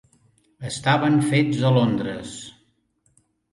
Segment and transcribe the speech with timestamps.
[0.69, 2.35] Estaven fets a Londres.